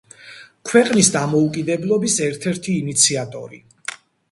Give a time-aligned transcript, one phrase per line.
[0.69, 3.63] ქვეყნის დამოუკიდებლობის ერთ-ერთი ინიციატორი.